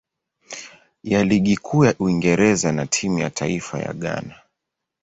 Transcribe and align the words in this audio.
ya 1.03 1.23
Ligi 1.23 1.57
Kuu 1.57 1.85
ya 1.85 1.93
Uingereza 1.99 2.71
na 2.71 2.85
timu 2.85 3.19
ya 3.19 3.29
taifa 3.29 3.79
ya 3.79 3.93
Ghana. 3.93 4.35